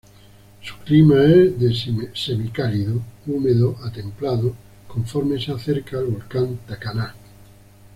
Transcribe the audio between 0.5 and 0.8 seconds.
Su